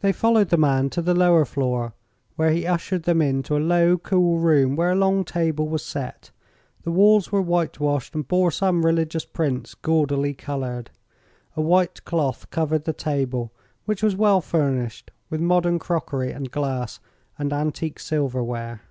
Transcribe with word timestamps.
They 0.00 0.10
followed 0.10 0.48
the 0.48 0.56
man 0.56 0.90
to 0.90 1.00
the 1.00 1.14
lower 1.14 1.44
floor, 1.44 1.94
where 2.34 2.50
he 2.50 2.66
ushered 2.66 3.04
them 3.04 3.22
into 3.22 3.56
a 3.56 3.60
low, 3.62 3.96
cool 3.96 4.40
room 4.40 4.74
where 4.74 4.90
a 4.90 4.96
long 4.96 5.24
table 5.24 5.68
was 5.68 5.84
set. 5.84 6.32
The 6.82 6.90
walls 6.90 7.30
were 7.30 7.40
whitewashed 7.40 8.16
and 8.16 8.26
bore 8.26 8.50
some 8.50 8.84
religious 8.84 9.24
prints, 9.24 9.76
gaudily 9.76 10.34
colored. 10.34 10.90
A 11.56 11.60
white 11.60 12.04
cloth 12.04 12.50
covered 12.50 12.82
the 12.82 12.92
table, 12.92 13.52
which 13.84 14.02
was 14.02 14.16
well 14.16 14.40
furnished 14.40 15.12
with 15.30 15.40
modern 15.40 15.78
crockery 15.78 16.32
and 16.32 16.50
glass, 16.50 16.98
and 17.38 17.52
antique 17.52 18.00
silverware. 18.00 18.82